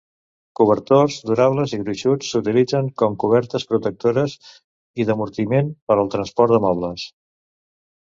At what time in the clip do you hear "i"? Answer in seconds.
1.77-1.79, 5.05-5.09